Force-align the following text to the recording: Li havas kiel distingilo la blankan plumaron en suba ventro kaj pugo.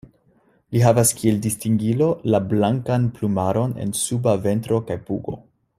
Li 0.75 0.79
havas 0.85 1.11
kiel 1.19 1.37
distingilo 1.43 2.07
la 2.35 2.41
blankan 2.55 3.05
plumaron 3.19 3.79
en 3.85 3.95
suba 4.05 4.35
ventro 4.49 4.81
kaj 4.91 4.97
pugo. 5.11 5.43